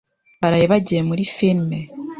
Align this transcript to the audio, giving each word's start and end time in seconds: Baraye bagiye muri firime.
Baraye 0.41 0.65
bagiye 0.71 1.01
muri 1.09 1.23
firime. 1.35 1.79